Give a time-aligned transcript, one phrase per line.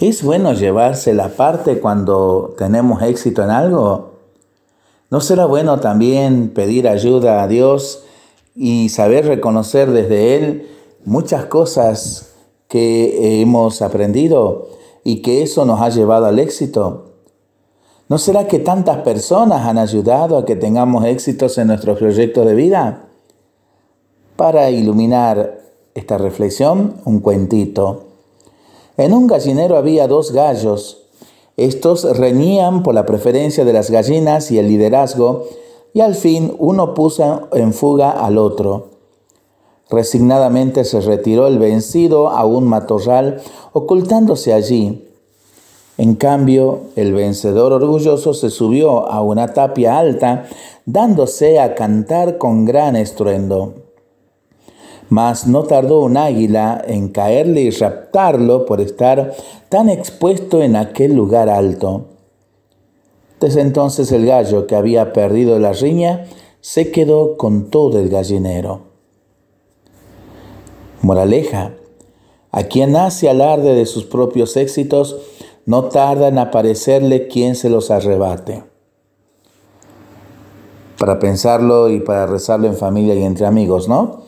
[0.00, 4.12] ¿Es bueno llevarse la parte cuando tenemos éxito en algo?
[5.10, 8.04] ¿No será bueno también pedir ayuda a Dios
[8.54, 10.68] y saber reconocer desde Él
[11.04, 12.36] muchas cosas
[12.68, 14.68] que hemos aprendido
[15.02, 17.14] y que eso nos ha llevado al éxito?
[18.08, 22.54] ¿No será que tantas personas han ayudado a que tengamos éxitos en nuestros proyectos de
[22.54, 23.08] vida?
[24.36, 25.58] Para iluminar
[25.96, 28.07] esta reflexión, un cuentito.
[28.98, 31.04] En un gallinero había dos gallos.
[31.56, 35.46] Estos reñían por la preferencia de las gallinas y el liderazgo,
[35.94, 38.88] y al fin uno puso en fuga al otro.
[39.88, 43.40] Resignadamente se retiró el vencido a un matorral,
[43.72, 45.08] ocultándose allí.
[45.96, 50.46] En cambio, el vencedor orgulloso se subió a una tapia alta,
[50.86, 53.77] dándose a cantar con gran estruendo.
[55.08, 59.34] Mas no tardó un águila en caerle y raptarlo por estar
[59.68, 62.06] tan expuesto en aquel lugar alto.
[63.40, 66.26] Desde entonces el gallo que había perdido la riña
[66.60, 68.82] se quedó con todo el gallinero.
[71.02, 71.74] Moraleja,
[72.50, 75.16] a quien hace alarde de sus propios éxitos,
[75.64, 78.64] no tarda en aparecerle quien se los arrebate.
[80.98, 84.27] Para pensarlo y para rezarlo en familia y entre amigos, ¿no?